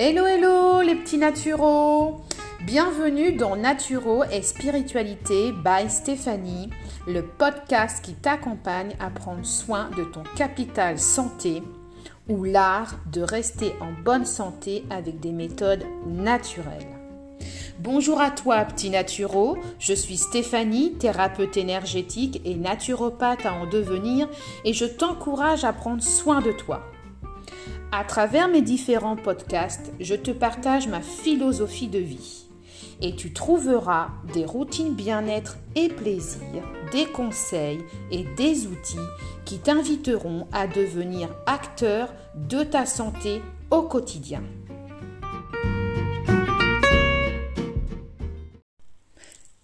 Hello 0.00 0.26
hello 0.26 0.80
les 0.80 0.94
petits 0.94 1.18
naturaux 1.18 2.20
Bienvenue 2.60 3.32
dans 3.32 3.56
Naturo 3.56 4.22
et 4.30 4.42
Spiritualité 4.42 5.50
by 5.50 5.90
Stéphanie, 5.90 6.70
le 7.08 7.22
podcast 7.22 8.04
qui 8.04 8.14
t'accompagne 8.14 8.94
à 9.00 9.10
prendre 9.10 9.44
soin 9.44 9.90
de 9.96 10.04
ton 10.04 10.22
capital 10.36 11.00
santé 11.00 11.64
ou 12.28 12.44
l'art 12.44 12.94
de 13.12 13.22
rester 13.22 13.72
en 13.80 13.90
bonne 14.04 14.24
santé 14.24 14.84
avec 14.88 15.18
des 15.18 15.32
méthodes 15.32 15.84
naturelles. 16.06 16.86
Bonjour 17.80 18.20
à 18.20 18.30
toi, 18.30 18.64
petit 18.66 18.90
naturo. 18.90 19.58
Je 19.80 19.94
suis 19.94 20.16
Stéphanie, 20.16 20.92
thérapeute 20.92 21.56
énergétique 21.56 22.40
et 22.44 22.54
naturopathe 22.54 23.46
à 23.46 23.52
en 23.52 23.66
devenir, 23.66 24.28
et 24.64 24.72
je 24.72 24.84
t'encourage 24.84 25.64
à 25.64 25.72
prendre 25.72 26.04
soin 26.04 26.40
de 26.40 26.52
toi. 26.52 26.84
À 27.90 28.04
travers 28.04 28.48
mes 28.48 28.60
différents 28.60 29.16
podcasts, 29.16 29.92
je 29.98 30.14
te 30.14 30.30
partage 30.30 30.88
ma 30.88 31.00
philosophie 31.00 31.88
de 31.88 31.98
vie. 31.98 32.44
Et 33.00 33.16
tu 33.16 33.32
trouveras 33.32 34.08
des 34.34 34.44
routines 34.44 34.92
bien-être 34.92 35.56
et 35.74 35.88
plaisir, 35.88 36.62
des 36.92 37.06
conseils 37.06 37.80
et 38.10 38.24
des 38.36 38.66
outils 38.66 38.98
qui 39.46 39.58
t'inviteront 39.58 40.46
à 40.52 40.66
devenir 40.66 41.30
acteur 41.46 42.12
de 42.34 42.62
ta 42.62 42.84
santé 42.84 43.40
au 43.70 43.82
quotidien. 43.82 44.42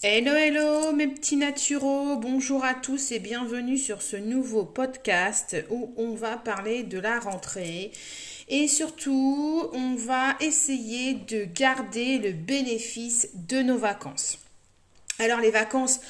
Hello, 0.07 0.35
hello 0.35 0.93
mes 0.93 1.07
petits 1.07 1.39
naturaux, 1.39 2.17
bonjour 2.17 2.63
à 2.63 2.75
tous 2.75 3.11
et 3.11 3.21
bienvenue 3.21 3.79
sur 3.79 4.03
ce 4.03 4.17
nouveau 4.17 4.67
podcast 4.67 5.57
où 5.71 5.95
on 5.97 6.13
va 6.13 6.37
parler 6.37 6.83
de 6.83 6.99
la 6.99 7.19
rentrée 7.19 7.91
et 8.51 8.69
surtout 8.69 9.67
on 9.73 9.95
va 9.95 10.37
essayer 10.41 11.15
de 11.15 11.45
garder 11.45 12.19
le 12.19 12.33
bénéfice 12.33 13.31
de 13.33 13.63
nos 13.63 13.79
vacances. 13.79 14.41
Alors 15.19 15.41
les 15.41 15.51
vacances, 15.51 16.01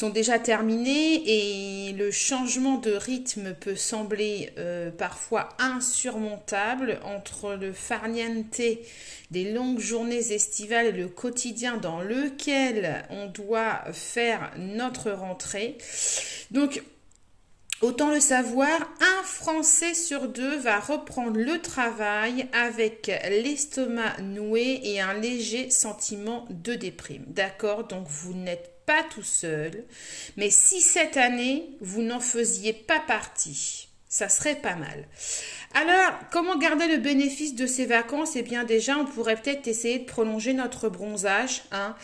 sont 0.00 0.08
déjà 0.08 0.38
terminées 0.38 1.88
et 1.88 1.92
le 1.92 2.10
changement 2.10 2.78
de 2.78 2.92
rythme 2.92 3.52
peut 3.52 3.76
sembler 3.76 4.50
euh, 4.56 4.90
parfois 4.90 5.50
insurmontable 5.58 7.00
entre 7.04 7.52
le 7.52 7.74
farniente 7.74 8.62
des 9.30 9.52
longues 9.52 9.78
journées 9.78 10.32
estivales 10.32 10.86
et 10.86 10.92
le 10.92 11.08
quotidien 11.08 11.76
dans 11.76 12.00
lequel 12.00 13.04
on 13.10 13.26
doit 13.26 13.82
faire 13.92 14.50
notre 14.56 15.10
rentrée. 15.10 15.76
Donc, 16.50 16.82
Autant 17.82 18.10
le 18.10 18.20
savoir, 18.20 18.78
un 19.00 19.22
Français 19.22 19.94
sur 19.94 20.28
deux 20.28 20.58
va 20.58 20.80
reprendre 20.80 21.38
le 21.38 21.62
travail 21.62 22.46
avec 22.52 23.10
l'estomac 23.30 24.20
noué 24.20 24.80
et 24.84 25.00
un 25.00 25.14
léger 25.14 25.70
sentiment 25.70 26.46
de 26.50 26.74
déprime. 26.74 27.24
D'accord? 27.28 27.84
Donc 27.84 28.06
vous 28.06 28.34
n'êtes 28.34 28.79
pas 28.86 29.04
tout 29.04 29.22
seul. 29.22 29.84
Mais 30.36 30.50
si 30.50 30.80
cette 30.80 31.16
année, 31.16 31.76
vous 31.80 32.02
n'en 32.02 32.20
faisiez 32.20 32.72
pas 32.72 33.00
partie, 33.00 33.89
ça 34.10 34.28
serait 34.28 34.56
pas 34.56 34.74
mal. 34.74 35.06
Alors, 35.72 36.18
comment 36.32 36.58
garder 36.58 36.88
le 36.88 36.96
bénéfice 36.96 37.54
de 37.54 37.64
ces 37.64 37.86
vacances? 37.86 38.34
Eh 38.34 38.42
bien, 38.42 38.64
déjà, 38.64 38.98
on 38.98 39.04
pourrait 39.04 39.36
peut-être 39.36 39.68
essayer 39.68 40.00
de 40.00 40.04
prolonger 40.04 40.52
notre 40.52 40.88
bronzage. 40.88 41.62
Hein. 41.70 41.94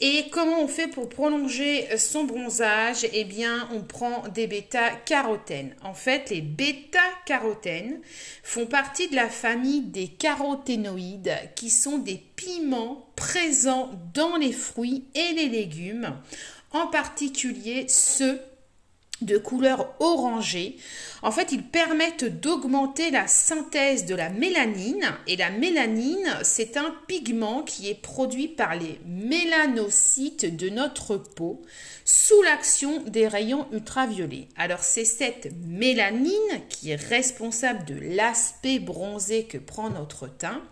Et 0.00 0.30
comment 0.30 0.62
on 0.62 0.66
fait 0.66 0.88
pour 0.88 1.10
prolonger 1.10 1.86
son 1.98 2.24
bronzage? 2.24 3.06
Eh 3.12 3.24
bien, 3.24 3.68
on 3.70 3.82
prend 3.82 4.26
des 4.28 4.46
bêta-carotènes. 4.46 5.76
En 5.82 5.92
fait, 5.92 6.30
les 6.30 6.40
bêta-carotènes 6.40 8.00
font 8.42 8.64
partie 8.64 9.08
de 9.08 9.16
la 9.16 9.28
famille 9.28 9.82
des 9.82 10.08
caroténoïdes, 10.08 11.36
qui 11.54 11.68
sont 11.68 11.98
des 11.98 12.22
piments 12.34 13.12
présents 13.14 13.90
dans 14.14 14.38
les 14.38 14.52
fruits 14.52 15.04
et 15.14 15.34
les 15.34 15.50
légumes, 15.50 16.16
en 16.70 16.86
particulier 16.86 17.84
ceux 17.88 18.40
de 19.24 19.38
couleur 19.38 19.94
orangée. 20.00 20.76
En 21.22 21.30
fait, 21.30 21.52
ils 21.52 21.62
permettent 21.62 22.24
d'augmenter 22.24 23.10
la 23.10 23.26
synthèse 23.26 24.06
de 24.06 24.14
la 24.14 24.28
mélanine. 24.28 25.04
Et 25.26 25.36
la 25.36 25.50
mélanine, 25.50 26.36
c'est 26.42 26.76
un 26.76 26.94
pigment 27.06 27.62
qui 27.62 27.88
est 27.88 28.00
produit 28.00 28.48
par 28.48 28.74
les 28.76 28.98
mélanocytes 29.06 30.56
de 30.56 30.68
notre 30.68 31.16
peau 31.16 31.62
sous 32.04 32.42
l'action 32.42 33.02
des 33.02 33.28
rayons 33.28 33.66
ultraviolets. 33.72 34.48
Alors, 34.56 34.80
c'est 34.80 35.04
cette 35.04 35.48
mélanine 35.66 36.32
qui 36.68 36.90
est 36.90 36.96
responsable 36.96 37.84
de 37.84 38.16
l'aspect 38.16 38.78
bronzé 38.78 39.44
que 39.44 39.58
prend 39.58 39.90
notre 39.90 40.26
teint. 40.26 40.62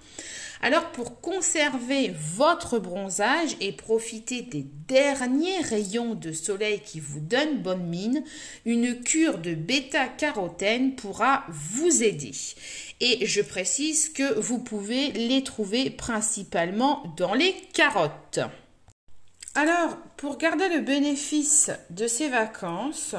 Alors 0.63 0.91
pour 0.93 1.23
conserver 1.23 2.13
votre 2.35 2.79
bronzage 2.79 3.57
et 3.61 3.73
profiter 3.73 4.43
des 4.43 4.67
derniers 4.89 5.61
rayons 5.63 6.15
de 6.15 6.33
soleil 6.33 6.81
qui 6.81 7.01
vous 7.01 7.21
donnent 7.21 7.63
bonne 7.63 7.87
mine, 7.87 8.23
une 8.65 9.01
cure 9.01 9.39
de 9.39 9.55
bêta-carotène 9.55 10.95
pourra 10.95 11.45
vous 11.49 12.03
aider. 12.03 12.33
Et 13.01 13.27
je 13.27 13.41
précise 13.41 14.09
que 14.09 14.39
vous 14.39 14.59
pouvez 14.59 15.13
les 15.13 15.43
trouver 15.43 15.91
principalement 15.91 17.03
dans 17.17 17.35
les 17.35 17.55
carottes. 17.73 18.41
Alors, 19.57 19.97
pour 20.17 20.39
garder 20.39 20.69
le 20.69 20.81
bénéfice 20.81 21.71
de 21.91 22.07
ces 22.07 22.29
vacances, 22.29 23.17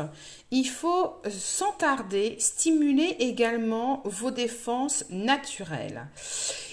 il 0.50 0.66
faut 0.66 1.16
sans 1.30 1.74
tarder 1.74 2.38
stimuler 2.40 3.18
également 3.20 4.02
vos 4.06 4.32
défenses 4.32 5.04
naturelles. 5.10 6.08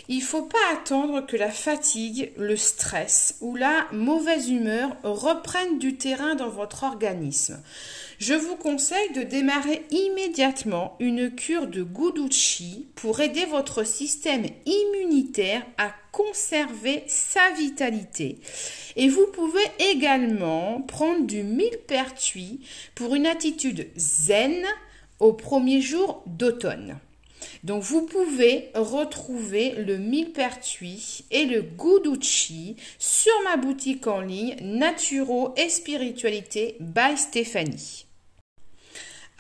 Il 0.07 0.19
ne 0.19 0.25
faut 0.25 0.43
pas 0.43 0.59
attendre 0.73 1.27
que 1.27 1.37
la 1.37 1.51
fatigue, 1.51 2.33
le 2.39 2.57
stress 2.57 3.37
ou 3.41 3.57
la 3.57 3.87
mauvaise 3.93 4.49
humeur 4.49 4.97
reprennent 5.03 5.79
du 5.79 5.97
terrain 5.97 6.35
dans 6.35 6.49
votre 6.49 6.85
organisme. 6.85 7.61
Je 8.19 8.35
vous 8.35 8.57
conseille 8.57 9.13
de 9.15 9.23
démarrer 9.23 9.83
immédiatement 9.93 10.97
une 10.99 11.31
cure 11.31 11.69
de 11.69 11.85
Guduchi 11.85 12.89
pour 12.97 13.21
aider 13.21 13.45
votre 13.45 13.85
système 13.85 14.45
immunitaire 14.67 15.65
à 15.77 15.95
conserver 16.11 17.05
sa 17.07 17.53
vitalité. 17.53 18.41
Et 18.97 19.09
vous 19.09 19.29
pouvez 19.33 19.63
également 19.79 20.83
prendre 20.83 21.27
du 21.27 21.45
millepertuis 21.45 22.59
pour 22.97 23.15
une 23.15 23.27
attitude 23.27 23.87
zen 23.97 24.65
au 25.21 25.33
premier 25.33 25.81
jour 25.81 26.25
d'automne. 26.27 26.99
Donc 27.63 27.85
vous 27.85 28.03
pouvez 28.03 28.71
retrouver 28.75 29.77
le 29.77 29.97
millepertuis 29.97 31.25
et 31.31 31.47
le 31.47 31.63
guduchi 31.63 32.75
sur 32.99 33.33
ma 33.45 33.57
boutique 33.57 34.09
en 34.09 34.23
ligne 34.23 34.57
Naturo 34.61 35.55
et 35.57 35.69
Spiritualité 35.69 36.77
by 36.81 37.17
Stéphanie. 37.17 38.08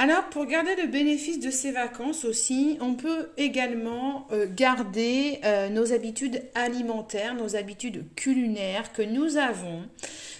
Alors, 0.00 0.28
pour 0.30 0.46
garder 0.46 0.76
le 0.76 0.86
bénéfice 0.86 1.40
de 1.40 1.50
ces 1.50 1.72
vacances 1.72 2.24
aussi, 2.24 2.78
on 2.80 2.94
peut 2.94 3.30
également 3.36 4.28
euh, 4.30 4.46
garder 4.48 5.40
euh, 5.44 5.70
nos 5.70 5.92
habitudes 5.92 6.40
alimentaires, 6.54 7.34
nos 7.34 7.56
habitudes 7.56 8.04
culinaires 8.14 8.92
que 8.92 9.02
nous 9.02 9.38
avons 9.38 9.82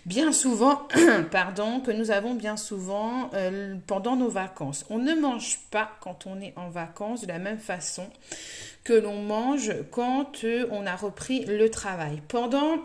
bien 0.06 0.30
souvent, 0.30 0.86
pardon, 1.32 1.80
que 1.80 1.90
nous 1.90 2.12
avons 2.12 2.34
bien 2.34 2.56
souvent 2.56 3.30
euh, 3.34 3.74
pendant 3.88 4.14
nos 4.14 4.28
vacances. 4.28 4.84
On 4.90 4.98
ne 4.98 5.14
mange 5.14 5.58
pas 5.72 5.90
quand 6.02 6.26
on 6.26 6.40
est 6.40 6.52
en 6.54 6.68
vacances 6.68 7.22
de 7.22 7.26
la 7.26 7.40
même 7.40 7.58
façon 7.58 8.06
que 8.84 8.92
l'on 8.92 9.22
mange 9.22 9.72
quand 9.90 10.44
on 10.70 10.86
a 10.86 10.94
repris 10.94 11.44
le 11.46 11.68
travail. 11.68 12.22
Pendant 12.28 12.78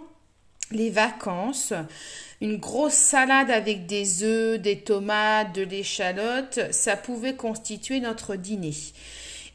les 0.76 0.90
vacances, 0.90 1.74
une 2.42 2.58
grosse 2.58 2.94
salade 2.94 3.52
avec 3.52 3.86
des 3.86 4.24
œufs, 4.24 4.60
des 4.60 4.80
tomates, 4.80 5.56
de 5.56 5.62
l'échalote, 5.62 6.60
ça 6.72 6.96
pouvait 6.96 7.36
constituer 7.36 8.00
notre 8.00 8.36
dîner. 8.36 8.76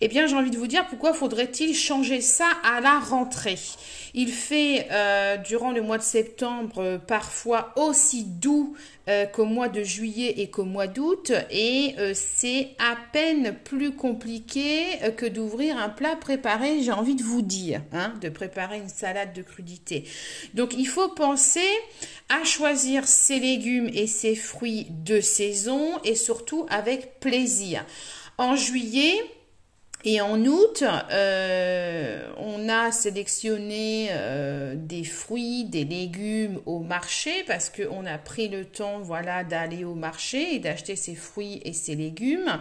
Eh 0.00 0.06
bien, 0.06 0.28
j'ai 0.28 0.36
envie 0.36 0.52
de 0.52 0.58
vous 0.58 0.68
dire 0.68 0.86
pourquoi 0.86 1.12
faudrait-il 1.12 1.74
changer 1.74 2.20
ça 2.20 2.46
à 2.62 2.80
la 2.80 3.00
rentrée? 3.00 3.58
Il 4.14 4.30
fait 4.30 4.86
euh, 4.92 5.36
durant 5.38 5.72
le 5.72 5.82
mois 5.82 5.98
de 5.98 6.04
septembre 6.04 7.00
parfois 7.06 7.72
aussi 7.76 8.22
doux 8.22 8.76
euh, 9.08 9.26
qu'au 9.26 9.44
mois 9.44 9.68
de 9.68 9.82
juillet 9.82 10.34
et 10.38 10.50
qu'au 10.50 10.64
mois 10.64 10.86
d'août 10.86 11.32
et 11.50 11.94
euh, 11.98 12.12
c'est 12.14 12.70
à 12.78 12.96
peine 13.12 13.56
plus 13.64 13.90
compliqué 13.90 14.84
que 15.16 15.26
d'ouvrir 15.26 15.76
un 15.78 15.88
plat 15.88 16.14
préparé, 16.14 16.80
j'ai 16.80 16.92
envie 16.92 17.16
de 17.16 17.24
vous 17.24 17.42
dire, 17.42 17.82
hein, 17.92 18.14
de 18.20 18.28
préparer 18.28 18.78
une 18.78 18.88
salade 18.88 19.32
de 19.32 19.42
crudité. 19.42 20.04
Donc, 20.54 20.74
il 20.78 20.86
faut 20.86 21.08
penser 21.08 21.68
à 22.28 22.44
choisir 22.44 23.06
ses 23.06 23.40
légumes 23.40 23.90
et 23.92 24.06
ses 24.06 24.36
fruits 24.36 24.86
de 24.90 25.20
saison 25.20 25.98
et 26.04 26.14
surtout 26.14 26.66
avec 26.70 27.18
plaisir. 27.18 27.84
En 28.38 28.54
juillet, 28.54 29.16
Et 30.04 30.20
en 30.20 30.44
août, 30.44 30.84
euh, 31.10 32.22
on 32.36 32.68
a 32.68 32.92
sélectionné 32.92 34.08
euh, 34.12 34.74
des 34.76 35.02
fruits, 35.02 35.64
des 35.64 35.84
légumes 35.84 36.60
au 36.66 36.78
marché 36.78 37.32
parce 37.48 37.68
qu'on 37.68 38.06
a 38.06 38.16
pris 38.16 38.48
le 38.48 38.64
temps, 38.64 39.00
voilà, 39.00 39.42
d'aller 39.42 39.84
au 39.84 39.94
marché 39.94 40.54
et 40.54 40.60
d'acheter 40.60 40.94
ces 40.94 41.16
fruits 41.16 41.60
et 41.64 41.72
ces 41.72 41.96
légumes. 41.96 42.60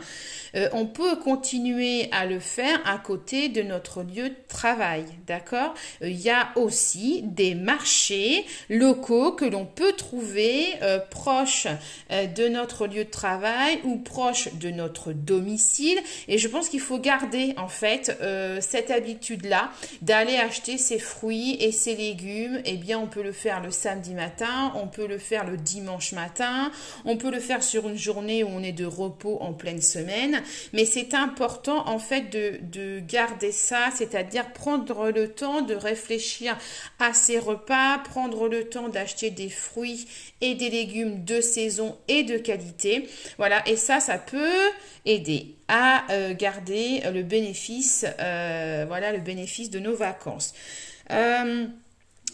Euh, 0.56 0.68
on 0.74 0.88
peut 0.88 1.16
continuer 1.18 2.10
à 2.12 2.26
le 2.26 2.40
faire 2.40 2.82
à 2.86 2.98
côté 2.98 3.50
de 3.50 3.62
notre 3.62 4.02
lieu 4.02 4.30
de 4.30 4.36
travail, 4.48 5.06
d'accord? 5.28 5.76
Il 6.02 6.20
y 6.20 6.32
a 6.32 6.50
aussi 6.56 7.22
des 7.22 7.54
marchés 7.54 8.46
locaux 8.68 9.34
que 9.34 9.46
l'on 9.46 9.66
peut 9.66 9.94
trouver 9.94 10.66
proches 11.12 11.68
de 12.10 12.48
notre 12.48 12.88
lieu 12.88 13.04
de 13.04 13.10
travail 13.10 13.80
ou 13.84 13.98
proches 13.98 14.54
de 14.56 14.72
notre 14.72 15.14
domicile. 15.14 16.00
Et 16.28 16.40
je 16.40 16.48
pense 16.48 16.70
qu'il 16.70 16.80
faut 16.80 16.98
garder 16.98 17.27
en 17.58 17.68
fait 17.68 18.18
euh, 18.22 18.60
cette 18.62 18.92
habitude-là 18.92 19.72
d'aller 20.02 20.38
acheter 20.38 20.78
ses 20.78 21.00
fruits 21.00 21.58
et 21.60 21.72
ses 21.72 21.96
légumes. 21.96 22.62
Eh 22.66 22.78
bien, 22.78 23.00
on 23.00 23.08
peut 23.08 23.24
le 23.24 23.32
faire 23.32 23.62
le 23.62 23.72
samedi 23.72 24.14
matin, 24.14 24.72
on 24.76 24.88
peut 24.88 25.08
le 25.08 25.18
faire 25.18 25.46
le 25.46 25.58
dimanche 25.58 26.14
matin, 26.14 26.72
on 27.06 27.18
peut 27.18 27.32
le 27.32 27.40
faire 27.40 27.64
sur 27.64 27.88
une 27.88 27.98
journée 27.98 28.44
où 28.44 28.48
on 28.50 28.64
est 28.64 28.72
de 28.72 28.86
repos 28.86 29.38
en 29.42 29.54
pleine 29.54 29.82
semaine. 29.82 30.42
Mais 30.74 30.86
c'est 30.86 31.14
important 31.14 31.88
en 31.88 32.00
fait 32.00 32.30
de, 32.30 32.60
de 32.62 33.00
garder 33.00 33.52
ça, 33.52 33.90
c'est-à-dire 33.96 34.52
prendre 34.54 35.10
le 35.10 35.30
temps 35.30 35.62
de 35.62 35.76
réfléchir 35.76 36.58
à 37.00 37.14
ses 37.14 37.40
repas, 37.40 38.00
prendre 38.00 38.48
le 38.48 38.70
temps 38.70 38.90
d'acheter 38.90 39.30
des 39.30 39.50
fruits 39.50 40.08
et 40.42 40.56
des 40.56 40.70
légumes 40.70 41.24
de 41.24 41.42
saison 41.42 41.98
et 42.08 42.24
de 42.24 42.38
qualité. 42.38 43.08
Voilà, 43.38 43.68
et 43.68 43.76
ça, 43.76 44.00
ça 44.00 44.18
peut 44.18 44.72
aider 45.06 45.57
à 45.68 46.12
euh, 46.12 46.34
garder 46.34 47.02
le 47.14 47.24
bénéfice, 47.24 48.06
euh, 48.20 48.86
voilà, 48.88 49.12
le 49.12 49.20
bénéfice 49.20 49.70
de 49.70 49.80
nos 49.80 49.96
vacances. 49.96 50.54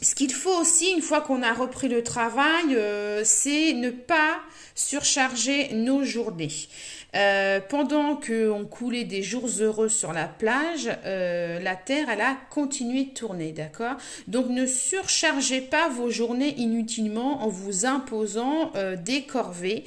Euh, 0.04 0.06
ce 0.06 0.16
qu'il 0.16 0.34
faut 0.34 0.60
aussi, 0.60 0.92
une 0.92 1.02
fois 1.02 1.22
qu'on 1.22 1.42
a 1.42 1.54
repris 1.54 1.88
le 1.88 2.04
travail, 2.04 2.78
c'est 3.24 3.74
ne 3.74 3.90
pas 3.90 4.40
surcharger 4.76 5.74
nos 5.74 6.04
journées. 6.04 6.68
Euh, 7.16 7.60
pendant 7.60 8.16
qu'on 8.16 8.66
coulait 8.66 9.04
des 9.04 9.22
jours 9.22 9.48
heureux 9.60 9.90
sur 9.90 10.14
la 10.14 10.26
plage, 10.26 10.90
euh, 11.06 11.60
la 11.60 11.76
Terre, 11.76 12.08
elle 12.12 12.22
a 12.22 12.36
continué 12.50 13.04
de 13.04 13.12
tourner, 13.12 13.52
d'accord? 13.52 13.98
Donc 14.28 14.50
ne 14.50 14.66
surchargez 14.66 15.62
pas 15.62 15.90
vos 15.90 16.10
journées 16.10 16.56
inutilement 16.58 17.44
en 17.44 17.50
vous 17.50 17.86
imposant 17.86 18.72
euh, 18.76 18.96
des 18.96 19.24
corvées. 19.24 19.84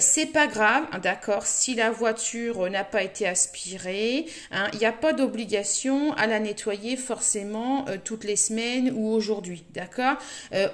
c'est 0.00 0.32
pas 0.32 0.46
grave, 0.46 0.84
hein, 0.92 0.98
d'accord? 0.98 1.46
Si 1.46 1.74
la 1.74 1.90
voiture 1.90 2.70
n'a 2.70 2.84
pas 2.84 3.02
été 3.02 3.26
aspirée, 3.26 4.24
hein, 4.50 4.68
il 4.72 4.78
n'y 4.78 4.86
a 4.86 4.92
pas 4.92 5.12
d'obligation 5.12 6.14
à 6.14 6.26
la 6.26 6.40
nettoyer 6.40 6.96
forcément 6.96 7.84
toutes 8.04 8.24
les 8.24 8.36
semaines 8.36 8.90
ou 8.94 9.08
aujourd'hui, 9.08 9.35
d'accord? 9.74 10.16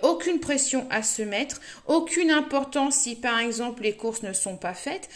Aucune 0.03 0.41
pression 0.41 0.87
à 0.91 1.03
se 1.03 1.23
mettre, 1.23 1.61
aucune 1.87 2.31
importance 2.31 2.97
si 2.97 3.17
par 3.17 3.39
exemple 3.39 3.83
les 3.83 3.95
courses 3.95 4.23
ne 4.23 4.33
sont 4.33 4.57
pas 4.57 4.75
faites 4.75 5.09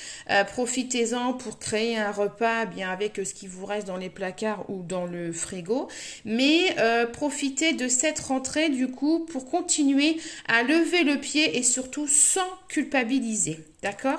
profitez-en 0.47 1.35
pour 1.35 1.59
créer 1.59 1.97
un 1.97 2.11
repas 2.11 2.67
bien 2.67 2.91
avec 2.91 3.17
ce 3.17 3.35
qui 3.35 3.47
vous 3.47 3.67
reste 3.67 3.87
dans 3.87 3.97
les 3.97 4.11
placards 4.11 4.69
ou 4.69 4.83
dans 4.83 5.07
le 5.07 5.33
frigo. 5.33 5.89
Mais 6.25 6.77
euh, 6.79 7.07
profitez 7.07 7.73
de 7.73 7.89
cette 7.89 8.21
rentrée 8.21 8.69
du 8.69 8.89
coup 8.89 9.21
pour 9.21 9.49
continuer 9.51 10.17
à 10.49 10.63
lever 10.63 11.05
le 11.05 11.19
pied 11.19 11.59
et 11.59 11.63
surtout 11.63 12.07
sans 12.09 12.49
culpabiliser. 12.69 13.59
D'accord. 13.83 14.19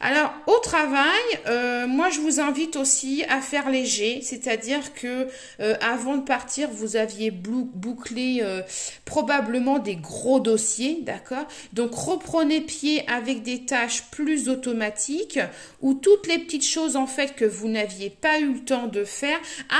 Alors, 0.00 0.30
au 0.46 0.58
travail, 0.58 1.08
euh, 1.46 1.86
moi, 1.86 2.10
je 2.10 2.20
vous 2.20 2.38
invite 2.38 2.76
aussi 2.76 3.24
à 3.30 3.40
faire 3.40 3.70
léger, 3.70 4.20
c'est-à-dire 4.20 4.92
que 4.92 5.26
euh, 5.60 5.74
avant 5.80 6.18
de 6.18 6.22
partir, 6.22 6.68
vous 6.70 6.96
aviez 6.96 7.30
bouclé 7.30 8.40
euh, 8.42 8.60
probablement 9.06 9.78
des 9.78 9.96
gros 9.96 10.38
dossiers, 10.38 10.98
d'accord. 11.00 11.46
Donc, 11.72 11.94
reprenez 11.94 12.60
pied 12.60 13.02
avec 13.08 13.42
des 13.42 13.64
tâches 13.64 14.04
plus 14.10 14.50
automatiques 14.50 15.40
ou 15.80 15.94
toutes 15.94 16.26
les 16.26 16.38
petites 16.38 16.66
choses, 16.66 16.96
en 16.96 17.06
fait, 17.06 17.34
que 17.34 17.46
vous 17.46 17.68
n'aviez 17.68 18.10
pas 18.10 18.38
eu 18.38 18.52
le 18.52 18.60
temps 18.60 18.86
de 18.86 19.04
faire 19.04 19.38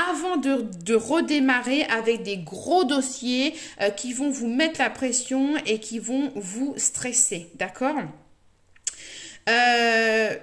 avant 0.09 0.37
de, 0.37 0.65
de 0.83 0.95
redémarrer 0.95 1.83
avec 1.83 2.23
des 2.23 2.37
gros 2.37 2.85
dossiers 2.85 3.53
qui 3.97 4.13
vont 4.13 4.31
vous 4.31 4.47
mettre 4.47 4.79
la 4.79 4.89
pression 4.89 5.55
et 5.67 5.79
qui 5.79 5.99
vont 5.99 6.31
vous 6.35 6.73
stresser, 6.77 7.49
d'accord 7.55 7.95
euh, 9.51 10.35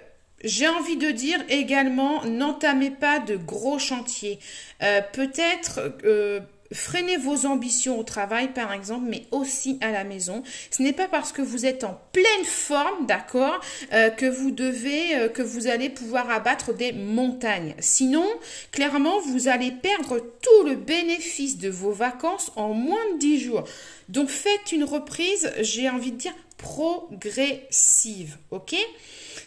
j'ai 0.45 0.69
envie 0.69 0.97
de 0.97 1.11
dire 1.11 1.41
également, 1.49 2.25
n'entamez 2.25 2.91
pas 2.91 3.19
de 3.19 3.37
gros 3.37 3.79
chantiers. 3.79 4.39
Euh, 4.83 5.01
peut-être 5.13 5.81
euh, 6.05 6.41
freinez 6.73 7.17
vos 7.17 7.47
ambitions 7.47 7.99
au 7.99 8.03
travail, 8.03 8.53
par 8.53 8.73
exemple, 8.73 9.07
mais 9.09 9.25
aussi 9.31 9.79
à 9.81 9.91
la 9.91 10.05
maison. 10.05 10.43
Ce 10.71 10.83
n'est 10.83 10.93
pas 10.93 11.09
parce 11.09 11.33
que 11.33 11.43
vous 11.43 11.67
êtes 11.67 11.85
en 11.85 12.01
pleine 12.13 12.45
forme, 12.45 13.07
d'accord, 13.07 13.61
que 13.91 14.27
vous 14.27 14.51
devez, 14.51 15.31
que 15.33 15.43
vous 15.43 15.67
allez 15.67 15.89
pouvoir 15.89 16.31
abattre 16.31 16.75
des 16.75 16.93
montagnes. 16.93 17.75
Sinon, 17.79 18.27
clairement, 18.71 19.21
vous 19.21 19.49
allez 19.49 19.73
perdre 19.73 20.19
tout 20.19 20.67
le 20.67 20.75
bénéfice 20.75 21.59
de 21.59 21.69
vos 21.69 21.93
vacances 21.93 22.53
en 22.57 22.75
moins 22.75 23.13
de 23.15 23.19
10 23.19 23.41
jours. 23.41 23.65
Donc, 24.09 24.29
faites 24.29 24.73
une 24.73 24.85
reprise, 24.85 25.53
j'ai 25.61 25.89
envie 25.89 26.13
de 26.13 26.17
dire, 26.17 26.35
progressive. 26.57 28.37
Ok? 28.51 28.75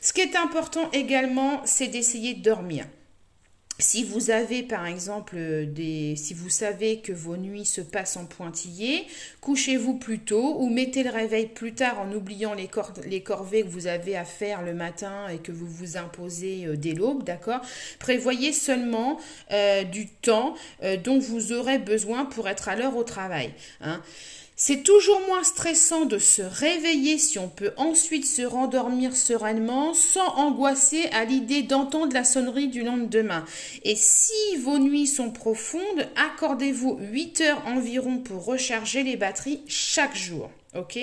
Ce 0.02 0.14
qui 0.14 0.22
est 0.22 0.36
important 0.36 0.90
également, 0.94 1.62
c'est 1.66 1.88
d'essayer 1.88 2.34
de 2.34 2.42
dormir. 2.42 2.86
Si 3.82 4.04
vous 4.04 4.30
avez 4.30 4.62
par 4.62 4.86
exemple 4.86 5.66
des 5.66 6.16
si 6.16 6.36
vous 6.36 6.52
savez 6.52 7.00
que 7.00 7.12
vos 7.12 7.36
nuits 7.36 7.66
se 7.66 7.82
passent 7.82 8.16
en 8.16 8.26
pointillé, 8.26 9.08
couchez-vous 9.42 9.96
plus 9.96 10.20
tôt 10.20 10.58
ou 10.60 10.70
mettez 10.70 11.02
le 11.02 11.10
réveil 11.10 11.48
plus 11.48 11.74
tard 11.74 12.00
en 12.00 12.12
oubliant 12.14 12.54
les, 12.54 12.68
corvées 12.68 13.64
que 13.64 13.68
vous 13.68 13.88
avez 13.88 14.16
à 14.16 14.24
faire 14.24 14.62
le 14.62 14.76
matin 14.76 15.28
et 15.30 15.40
que 15.40 15.52
vous 15.52 15.68
vous 15.68 15.98
imposez 15.98 16.68
euh, 16.68 16.78
dès 16.78 16.94
l'aube, 16.94 17.24
d'accord? 17.24 17.62
Prévoyez 17.98 18.54
seulement 18.54 19.20
euh, 19.52 19.84
du 19.84 20.08
temps 20.08 20.54
euh, 20.84 20.96
dont 20.96 21.18
vous 21.18 21.52
aurez 21.52 21.80
besoin 21.80 22.26
pour 22.26 22.48
être 22.48 22.70
à 22.70 22.76
l'heure 22.76 22.96
au 22.96 23.04
travail. 23.04 23.52
Hein. 23.82 24.02
C'est 24.64 24.84
toujours 24.84 25.20
moins 25.26 25.44
stressant 25.44 26.06
de 26.06 26.20
se 26.20 26.44
réveiller 26.44 27.18
si 27.18 27.40
on 27.40 27.50
peut 27.50 27.74
ensuite 27.78 28.28
se 28.28 28.44
rendormir 28.44 29.16
sereinement 29.16 29.96
sans 29.96 30.36
angoisser 30.36 31.06
à 31.06 31.26
l'idée 31.26 31.64
d'entendre 31.64 32.14
la 32.14 32.24
sonnerie 32.24 32.68
du 32.68 32.84
lendemain. 32.84 33.44
Et 33.82 33.96
si 33.96 34.56
vos 34.60 34.78
nuits 34.78 35.08
sont 35.08 35.32
profondes, 35.32 36.08
accordez-vous 36.16 37.00
8 37.02 37.42
heures 37.42 37.64
environ 37.66 38.20
pour 38.20 38.46
recharger 38.46 39.02
les 39.02 39.18
batteries 39.18 39.64
chaque 39.66 40.16
jour. 40.16 40.52
Ok, 40.74 40.98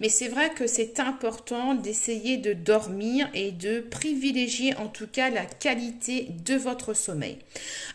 mais 0.00 0.10
c'est 0.10 0.28
vrai 0.28 0.50
que 0.50 0.66
c'est 0.66 1.00
important 1.00 1.72
d'essayer 1.72 2.36
de 2.36 2.52
dormir 2.52 3.26
et 3.32 3.52
de 3.52 3.80
privilégier 3.80 4.76
en 4.76 4.88
tout 4.88 5.06
cas 5.06 5.30
la 5.30 5.46
qualité 5.46 6.28
de 6.44 6.56
votre 6.56 6.92
sommeil. 6.92 7.38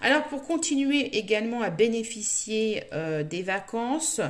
Alors 0.02 0.24
pour 0.24 0.42
continuer 0.42 1.18
également 1.20 1.62
à 1.62 1.70
bénéficier 1.70 2.84
euh, 2.94 3.22
des 3.22 3.44
vacances, 3.44 4.22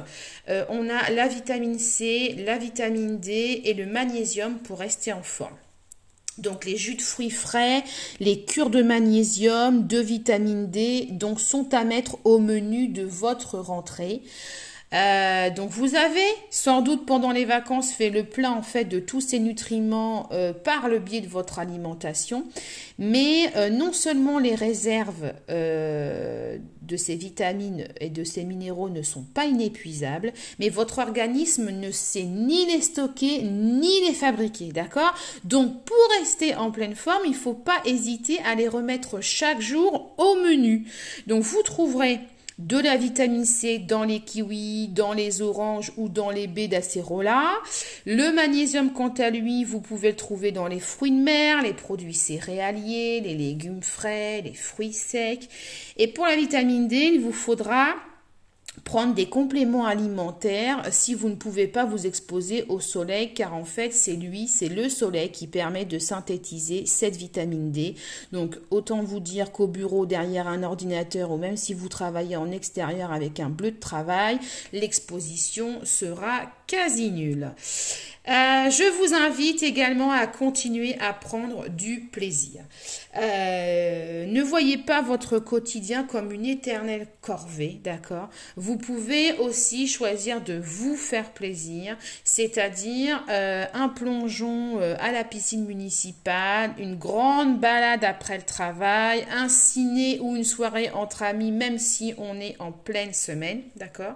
euh, 0.50 0.66
on 0.68 0.90
a 0.90 1.10
la 1.12 1.30
vitamine 1.30 1.80
C, 1.80 2.36
la 2.46 2.58
vitamine 2.58 3.18
D 3.18 3.62
et 3.64 3.74
le 3.74 3.86
magnésium 3.86 4.60
pour 4.60 4.80
rester 4.80 5.14
en 5.14 5.24
forme. 5.24 5.56
Donc 6.38 6.66
les 6.66 6.76
jus 6.76 6.96
de 6.96 7.02
fruits 7.02 7.30
frais, 7.30 7.82
les 8.20 8.44
cures 8.44 8.70
de 8.70 8.82
magnésium, 8.82 9.88
de 9.88 10.00
vitamine 10.00 10.70
D, 10.70 11.08
donc 11.12 11.40
sont 11.40 11.74
à 11.74 11.86
mettre 11.86 12.18
au 12.26 12.40
menu 12.40 12.90
de 12.90 13.04
votre 13.04 13.58
rentrée. 13.58 14.22
Euh, 14.94 15.52
donc 15.52 15.70
vous 15.70 15.96
avez 15.96 16.20
sans 16.50 16.82
doute 16.82 17.06
pendant 17.06 17.32
les 17.32 17.46
vacances 17.46 17.92
fait 17.92 18.10
le 18.10 18.24
plein 18.24 18.52
en 18.52 18.64
fait 18.64 18.86
de 18.86 19.00
tous 19.00 19.22
ces 19.22 19.38
nutriments 19.38 20.30
euh, 20.32 20.52
par 20.52 20.88
le 20.88 20.98
biais 20.98 21.22
de 21.22 21.28
votre 21.28 21.60
alimentation, 21.60 22.46
mais 22.98 23.56
euh, 23.56 23.70
non 23.70 23.94
seulement 23.94 24.40
les 24.40 24.56
réserves 24.56 25.34
de 25.48 26.98
ces 26.98 27.16
vitamines 27.16 27.88
et 28.02 28.10
de 28.10 28.24
ces 28.24 28.44
minéraux 28.44 28.90
ne 28.90 29.04
sont 29.04 29.22
pas 29.22 29.46
inépuisables, 29.46 30.34
mais 30.60 30.70
votre 30.70 30.98
organisme 31.00 31.70
ne 31.70 31.92
sait 31.92 32.24
ni 32.24 32.66
les 32.66 32.82
stocker 32.82 33.44
ni 33.44 34.08
les 34.08 34.14
fabriquer, 34.14 34.72
d'accord? 34.72 35.14
Donc 35.44 35.84
pour 35.84 35.98
rester 36.20 36.56
en 36.56 36.72
pleine 36.72 36.96
forme, 36.96 37.22
il 37.26 37.32
ne 37.32 37.36
faut 37.36 37.54
pas 37.54 37.80
hésiter 37.86 38.40
à 38.44 38.56
les 38.56 38.68
remettre 38.68 39.22
chaque 39.22 39.62
jour 39.62 40.14
au 40.18 40.36
menu. 40.36 40.88
Donc 41.28 41.44
vous 41.44 41.62
trouverez 41.62 42.20
de 42.60 42.78
la 42.78 42.98
vitamine 42.98 43.46
C 43.46 43.80
dans 43.80 44.04
les 44.04 44.20
kiwis, 44.20 44.90
dans 44.90 45.14
les 45.14 45.42
oranges 45.42 45.94
ou 45.96 46.10
dans 46.10 46.30
les 46.30 46.46
baies 46.46 46.68
d'acérola. 46.68 47.54
Le 48.06 48.34
magnésium, 48.34 48.92
quant 48.92 49.14
à 49.18 49.30
lui, 49.30 49.64
vous 49.64 49.80
pouvez 49.80 50.10
le 50.10 50.16
trouver 50.18 50.52
dans 50.52 50.68
les 50.68 50.82
fruits 50.82 51.12
de 51.12 51.24
mer, 51.24 51.62
les 51.62 51.74
produits 51.74 52.14
céréaliers, 52.14 53.22
les 53.22 53.36
légumes 53.36 53.82
frais, 53.82 54.42
les 54.42 54.54
fruits 54.54 54.94
secs. 54.94 55.48
Et 55.96 56.08
pour 56.08 56.26
la 56.26 56.36
vitamine 56.36 56.90
D, 56.90 56.98
il 57.14 57.22
vous 57.22 57.32
faudra 57.32 57.96
prendre 58.84 59.14
des 59.14 59.28
compléments 59.28 59.86
alimentaires 59.86 60.84
si 60.92 61.14
vous 61.14 61.30
ne 61.30 61.36
pouvez 61.36 61.68
pas 61.68 61.86
vous 61.86 62.08
exposer 62.08 62.66
au 62.70 62.80
soleil 62.80 63.34
car 63.34 63.54
en 63.54 63.66
fait 63.66 63.94
c'est 63.94 64.16
lui, 64.16 64.48
c'est 64.48 64.70
le 64.70 64.90
soleil 64.90 65.32
qui 65.32 65.48
permet 65.48 65.86
de 65.86 66.00
synthétiser 66.00 66.86
cette 66.86 67.16
vitamine 67.16 67.72
D. 67.72 67.96
Donc 68.32 68.58
autant 68.72 69.02
vous 69.02 69.20
dire 69.20 69.52
qu'au 69.52 69.68
bureau 69.68 70.06
derrière 70.06 70.48
un 70.48 70.64
ordinateur 70.64 71.32
ou 71.32 71.38
même 71.38 71.58
si 71.58 71.74
vous 71.74 71.90
travaillez 71.90 72.36
en 72.36 72.52
extérieur 72.52 73.12
avec 73.12 73.40
un 73.40 73.50
bleu 73.50 73.72
de 73.72 73.80
travail, 73.80 74.40
l'exposition 74.74 75.80
sera 75.84 76.42
quasi 76.68 77.12
nulle. 77.12 77.52
Euh, 78.30 78.70
je 78.70 78.84
vous 78.98 79.16
invite 79.16 79.64
également 79.64 80.12
à 80.12 80.28
continuer 80.28 80.96
à 81.00 81.14
prendre 81.14 81.68
du 81.68 82.02
plaisir. 82.02 82.62
Euh, 83.18 84.28
ne 84.28 84.44
voyez 84.44 84.78
pas 84.78 85.02
votre 85.02 85.40
quotidien 85.40 86.04
comme 86.04 86.32
une 86.32 86.46
éternelle 86.46 87.08
corvée, 87.22 87.80
d'accord? 87.84 88.30
Vous 88.56 88.78
pouvez 88.78 89.34
aussi 89.40 89.88
choisir 89.88 90.42
de 90.42 90.62
vous 90.64 90.96
faire 90.96 91.32
plaisir, 91.32 91.98
c'est-à-dire 92.24 93.26
euh, 93.30 93.66
un 93.74 93.90
plongeon 93.90 94.80
à 95.00 95.12
la 95.12 95.24
piscine 95.24 95.66
municipale, 95.66 96.76
une 96.78 96.96
grande 96.96 97.60
balade 97.60 98.04
après 98.04 98.38
le 98.38 98.44
travail, 98.44 99.26
un 99.32 99.50
ciné 99.50 100.20
ou 100.20 100.36
une 100.36 100.44
soirée 100.44 100.92
entre 100.92 101.24
amis, 101.24 101.52
même 101.52 101.80
si 101.80 102.14
on 102.20 102.40
est 102.40 102.56
en 102.60 102.72
pleine 102.72 103.14
semaine, 103.14 103.62
d'accord? 103.76 104.14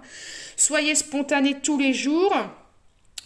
Soyez 0.56 0.94
spontané 0.94 1.56
tous 1.60 1.78
les 1.78 1.92
jours. 1.92 2.32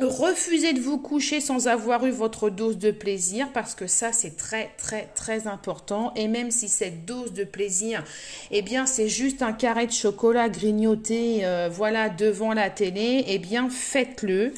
Refusez 0.00 0.74
de 0.74 0.80
vous 0.80 0.98
coucher 0.98 1.40
sans 1.40 1.66
avoir 1.66 2.06
eu 2.06 2.10
votre 2.10 2.50
dose 2.50 2.78
de 2.78 2.92
plaisir 2.92 3.48
parce 3.52 3.74
que 3.74 3.88
ça 3.88 4.12
c'est 4.12 4.36
très 4.36 4.70
très 4.78 5.08
très 5.16 5.48
important. 5.48 6.12
Et 6.14 6.28
même 6.28 6.52
si 6.52 6.68
cette 6.68 7.04
dose 7.04 7.32
de 7.32 7.42
plaisir 7.42 8.04
eh 8.52 8.62
bien 8.62 8.86
c'est 8.86 9.08
juste 9.08 9.42
un 9.42 9.52
carré 9.52 9.88
de 9.88 9.92
chocolat 9.92 10.48
grignoté 10.48 11.44
euh, 11.44 11.68
voilà 11.68 12.10
devant 12.10 12.52
la 12.52 12.70
télé 12.70 13.24
eh 13.26 13.38
bien 13.38 13.68
faites-le 13.70 14.52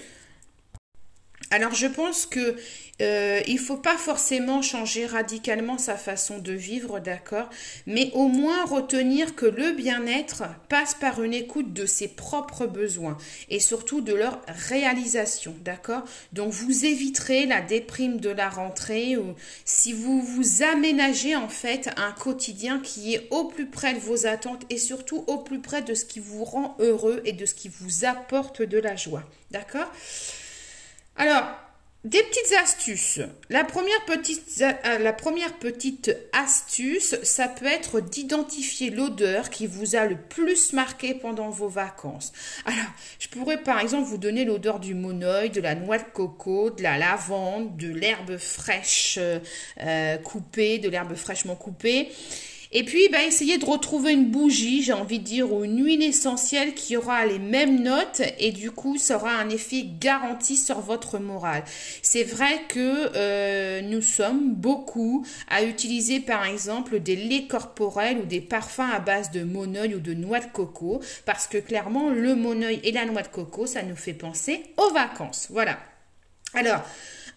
alors 1.50 1.74
je 1.74 1.86
pense 1.86 2.26
que 2.26 2.56
euh, 3.00 3.40
il 3.46 3.58
faut 3.58 3.76
pas 3.76 3.96
forcément 3.96 4.62
changer 4.62 5.06
radicalement 5.06 5.78
sa 5.78 5.96
façon 5.96 6.38
de 6.38 6.52
vivre, 6.52 7.00
d'accord, 7.00 7.48
mais 7.86 8.10
au 8.12 8.28
moins 8.28 8.64
retenir 8.64 9.34
que 9.34 9.46
le 9.46 9.72
bien-être 9.72 10.42
passe 10.68 10.94
par 10.94 11.22
une 11.22 11.32
écoute 11.32 11.72
de 11.72 11.86
ses 11.86 12.08
propres 12.08 12.66
besoins 12.66 13.16
et 13.48 13.58
surtout 13.58 14.00
de 14.00 14.12
leur 14.12 14.40
réalisation, 14.68 15.54
d'accord. 15.64 16.02
Donc 16.32 16.52
vous 16.52 16.84
éviterez 16.84 17.46
la 17.46 17.62
déprime 17.62 18.20
de 18.20 18.30
la 18.30 18.48
rentrée 18.48 19.16
ou 19.16 19.34
si 19.64 19.92
vous 19.92 20.20
vous 20.20 20.62
aménagez 20.62 21.36
en 21.36 21.48
fait 21.48 21.90
un 21.96 22.12
quotidien 22.12 22.80
qui 22.80 23.14
est 23.14 23.28
au 23.30 23.44
plus 23.44 23.66
près 23.66 23.94
de 23.94 23.98
vos 23.98 24.26
attentes 24.26 24.64
et 24.68 24.78
surtout 24.78 25.24
au 25.26 25.38
plus 25.38 25.60
près 25.60 25.82
de 25.82 25.94
ce 25.94 26.04
qui 26.04 26.20
vous 26.20 26.44
rend 26.44 26.76
heureux 26.80 27.22
et 27.24 27.32
de 27.32 27.46
ce 27.46 27.54
qui 27.54 27.68
vous 27.68 28.04
apporte 28.04 28.62
de 28.62 28.78
la 28.78 28.94
joie, 28.94 29.22
d'accord. 29.50 29.90
Alors, 31.20 31.44
des 32.04 32.22
petites 32.22 32.56
astuces. 32.62 33.20
La 33.50 33.62
première 33.62 34.02
petite, 34.06 34.62
euh, 34.62 34.98
la 34.98 35.12
première 35.12 35.58
petite 35.58 36.16
astuce, 36.32 37.14
ça 37.22 37.46
peut 37.46 37.66
être 37.66 38.00
d'identifier 38.00 38.88
l'odeur 38.88 39.50
qui 39.50 39.66
vous 39.66 39.96
a 39.96 40.06
le 40.06 40.16
plus 40.16 40.72
marqué 40.72 41.12
pendant 41.12 41.50
vos 41.50 41.68
vacances. 41.68 42.32
Alors, 42.64 42.90
je 43.18 43.28
pourrais 43.28 43.62
par 43.62 43.80
exemple 43.80 44.08
vous 44.08 44.16
donner 44.16 44.46
l'odeur 44.46 44.80
du 44.80 44.94
monoeil, 44.94 45.50
de 45.50 45.60
la 45.60 45.74
noix 45.74 45.98
de 45.98 46.04
coco, 46.10 46.70
de 46.70 46.82
la 46.82 46.96
lavande, 46.96 47.76
de 47.76 47.88
l'herbe 47.88 48.38
fraîche 48.38 49.18
euh, 49.18 50.16
coupée, 50.16 50.78
de 50.78 50.88
l'herbe 50.88 51.14
fraîchement 51.16 51.54
coupée. 51.54 52.08
Et 52.72 52.84
puis, 52.84 53.08
bah, 53.08 53.24
essayez 53.24 53.58
de 53.58 53.64
retrouver 53.64 54.12
une 54.12 54.30
bougie, 54.30 54.82
j'ai 54.82 54.92
envie 54.92 55.18
de 55.18 55.24
dire, 55.24 55.52
ou 55.52 55.64
une 55.64 55.84
huile 55.84 56.04
essentielle 56.04 56.74
qui 56.74 56.96
aura 56.96 57.26
les 57.26 57.40
mêmes 57.40 57.82
notes 57.82 58.22
et 58.38 58.52
du 58.52 58.70
coup, 58.70 58.96
ça 58.96 59.16
aura 59.16 59.32
un 59.32 59.48
effet 59.48 59.84
garanti 60.00 60.56
sur 60.56 60.80
votre 60.80 61.18
morale. 61.18 61.64
C'est 62.02 62.22
vrai 62.22 62.62
que 62.68 63.10
euh, 63.16 63.80
nous 63.82 64.02
sommes 64.02 64.54
beaucoup 64.54 65.26
à 65.48 65.64
utiliser, 65.64 66.20
par 66.20 66.44
exemple, 66.44 67.00
des 67.00 67.16
laits 67.16 67.48
corporels 67.48 68.18
ou 68.18 68.24
des 68.24 68.40
parfums 68.40 68.92
à 68.92 69.00
base 69.00 69.32
de 69.32 69.42
monoeil 69.42 69.96
ou 69.96 70.00
de 70.00 70.14
noix 70.14 70.38
de 70.38 70.52
coco 70.52 71.00
parce 71.26 71.48
que 71.48 71.58
clairement, 71.58 72.10
le 72.10 72.36
monoeil 72.36 72.80
et 72.84 72.92
la 72.92 73.04
noix 73.04 73.22
de 73.22 73.28
coco, 73.28 73.66
ça 73.66 73.82
nous 73.82 73.96
fait 73.96 74.14
penser 74.14 74.62
aux 74.76 74.92
vacances. 74.92 75.48
Voilà. 75.50 75.76
Alors, 76.54 76.82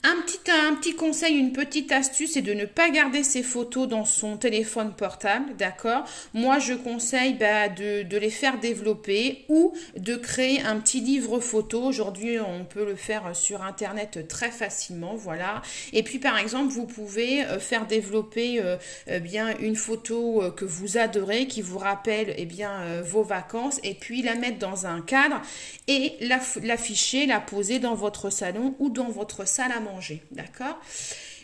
un 0.05 0.75
petit, 0.75 0.95
conseil, 0.95 1.35
une 1.35 1.53
petite 1.53 1.91
astuce, 1.93 2.33
c'est 2.33 2.41
de 2.41 2.53
ne 2.53 2.65
pas 2.65 2.89
garder 2.89 3.23
ses 3.23 3.41
photos 3.41 3.87
dans 3.87 4.03
son 4.03 4.35
téléphone 4.35 4.93
portable, 4.93 5.55
d'accord? 5.57 6.03
Moi, 6.33 6.59
je 6.59 6.73
conseille 6.73 7.35
bah, 7.35 7.69
de, 7.69 8.03
de, 8.03 8.17
les 8.17 8.29
faire 8.29 8.59
développer 8.59 9.45
ou 9.47 9.73
de 9.95 10.15
créer 10.15 10.61
un 10.61 10.77
petit 10.79 10.99
livre 10.99 11.39
photo. 11.39 11.81
Aujourd'hui, 11.83 12.37
on 12.39 12.65
peut 12.65 12.85
le 12.85 12.95
faire 12.95 13.33
sur 13.33 13.63
Internet 13.63 14.27
très 14.27 14.51
facilement, 14.51 15.15
voilà. 15.15 15.61
Et 15.93 16.03
puis, 16.03 16.19
par 16.19 16.37
exemple, 16.37 16.73
vous 16.73 16.85
pouvez 16.85 17.45
euh, 17.45 17.59
faire 17.59 17.87
développer 17.87 18.61
euh, 18.61 18.75
euh, 19.09 19.19
bien 19.19 19.57
une 19.59 19.77
photo 19.77 20.43
que 20.57 20.65
vous 20.65 20.97
adorez, 20.97 21.47
qui 21.47 21.61
vous 21.61 21.77
rappelle 21.77 22.33
eh 22.37 22.45
bien 22.45 23.01
vos 23.01 23.23
vacances, 23.23 23.79
et 23.83 23.93
puis 23.93 24.21
la 24.21 24.35
mettre 24.35 24.59
dans 24.59 24.85
un 24.85 25.01
cadre 25.01 25.41
et 25.87 26.13
l'afficher, 26.61 27.25
la 27.25 27.39
poser 27.39 27.79
dans 27.79 27.95
votre 27.95 28.29
salon 28.29 28.75
ou 28.79 28.89
dans 28.89 29.09
votre 29.09 29.47
salle 29.47 29.71
à 29.71 29.79
manger 29.79 29.92
d'accord? 30.31 30.79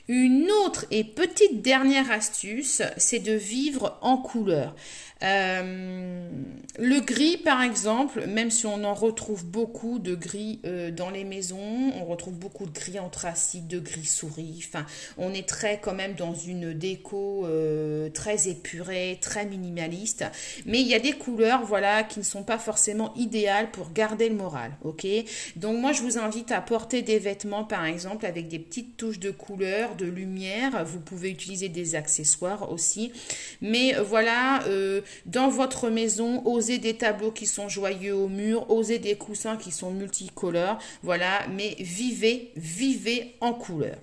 Une 0.08 0.50
autre 0.66 0.86
et 0.90 1.04
petite 1.04 1.62
dernière 1.62 2.12
astuce, 2.12 2.82
c'est 2.98 3.20
de 3.20 3.34
vivre 3.34 4.00
en 4.02 4.18
couleur. 4.18 4.76
Euh, 5.22 6.30
le 6.78 7.00
gris, 7.02 7.38
par 7.38 7.62
exemple, 7.62 8.26
même 8.28 8.50
si 8.50 8.66
on 8.66 8.84
en 8.86 8.94
retrouve 8.94 9.46
beaucoup 9.46 10.00
de 10.00 10.16
gris 10.16 10.60
euh, 10.66 10.92
dans 10.92 11.10
les 11.10 11.26
maisons, 11.26 11.92
on 12.00 12.06
retrouve 12.06 12.36
beaucoup 12.36 12.66
de 12.66 12.72
gris 12.72 13.00
anthracite, 13.00 13.68
de 13.68 13.80
gris 13.80 14.06
souris. 14.06 14.64
Enfin, 14.66 14.86
on 15.18 15.34
est 15.34 15.48
très 15.48 15.80
quand 15.80 15.94
même 15.94 16.14
dans 16.14 16.34
une 16.34 16.74
déco 16.74 17.46
euh, 17.46 18.10
très 18.10 18.48
épurée, 18.48 19.18
très 19.20 19.46
minimaliste. 19.46 20.24
Mais 20.66 20.80
il 20.80 20.88
y 20.88 20.96
a 20.96 21.00
des 21.00 21.14
couleurs, 21.14 21.66
voilà, 21.66 22.04
qui 22.04 22.20
ne 22.20 22.24
sont 22.24 22.44
pas 22.44 22.58
forcément 22.58 23.14
idéales 23.16 23.72
pour 23.72 23.92
garder 23.92 24.30
le 24.30 24.36
moral. 24.36 24.72
Ok? 24.84 25.06
Donc 25.58 25.80
moi, 25.80 25.92
je 25.92 26.02
vous 26.02 26.18
invite 26.18 26.52
à 26.54 26.62
porter 26.62 27.02
des 27.02 27.20
vêtements, 27.20 27.66
par 27.66 27.84
exemple, 27.84 28.26
avec 28.26 28.48
des 28.48 28.60
petites 28.60 28.96
touches 28.96 29.20
de 29.20 29.32
couleur, 29.32 29.96
de 29.96 30.06
lumière. 30.06 30.86
Vous 30.86 31.00
pouvez 31.00 31.30
utiliser 31.30 31.68
des 31.68 31.96
accessoires 31.96 32.72
aussi. 32.72 33.12
Mais 33.62 33.94
voilà 33.96 34.64
dans 35.26 35.50
votre 35.50 35.90
maison, 35.90 36.42
osez 36.46 36.78
des 36.78 36.96
tableaux 36.96 37.32
qui 37.32 37.46
sont 37.46 37.70
joyeux 37.70 38.16
au 38.16 38.28
mur, 38.28 38.70
osez 38.70 39.00
des 39.00 39.16
coussins 39.16 39.58
qui 39.58 39.72
sont 39.72 39.92
multicolores, 39.92 40.80
voilà, 41.04 41.48
mais 41.48 41.76
vivez, 41.80 42.52
vivez 42.56 43.36
en 43.42 43.54
couleur. 43.54 43.98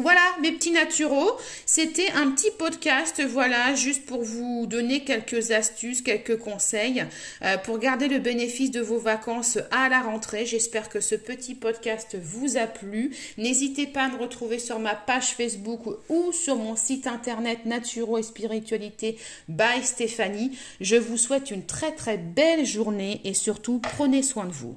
Voilà, 0.00 0.22
mes 0.42 0.50
petits 0.50 0.72
naturaux, 0.72 1.36
c'était 1.66 2.10
un 2.16 2.32
petit 2.32 2.50
podcast, 2.58 3.22
voilà, 3.22 3.76
juste 3.76 4.06
pour 4.06 4.24
vous 4.24 4.66
donner 4.66 5.04
quelques 5.04 5.52
astuces, 5.52 6.02
quelques 6.02 6.36
conseils 6.36 7.04
euh, 7.42 7.56
pour 7.58 7.78
garder 7.78 8.08
le 8.08 8.18
bénéfice 8.18 8.72
de 8.72 8.80
vos 8.80 8.98
vacances 8.98 9.56
à 9.70 9.88
la 9.88 10.00
rentrée. 10.00 10.46
J'espère 10.46 10.88
que 10.88 10.98
ce 10.98 11.14
petit 11.14 11.54
podcast 11.54 12.16
vous 12.20 12.56
a 12.56 12.66
plu. 12.66 13.14
N'hésitez 13.38 13.86
pas 13.86 14.06
à 14.06 14.08
me 14.08 14.16
retrouver 14.16 14.58
sur 14.58 14.80
ma 14.80 14.96
page 14.96 15.36
Facebook 15.36 15.82
ou 16.08 16.32
sur 16.32 16.56
mon 16.56 16.74
site 16.74 17.06
internet 17.06 17.64
Naturo 17.64 18.18
et 18.18 18.24
Spiritualité 18.24 19.16
by 19.48 19.84
Stéphanie. 19.84 20.58
Je 20.80 20.96
vous 20.96 21.16
souhaite 21.16 21.52
une 21.52 21.66
très 21.66 21.92
très 21.92 22.18
belle 22.18 22.66
journée 22.66 23.20
et 23.22 23.32
surtout 23.32 23.78
prenez 23.78 24.24
soin 24.24 24.46
de 24.46 24.52
vous. 24.52 24.76